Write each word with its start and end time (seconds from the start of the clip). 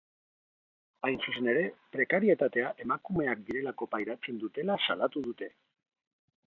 Hain 1.09 1.19
zuzen 1.25 1.49
ere, 1.53 1.65
prekarietatea 1.97 2.73
emakumeak 2.87 3.47
direlako 3.51 3.89
pairatzen 3.95 4.43
dutela 4.47 4.81
salatu 4.89 5.29
dute. 5.29 5.57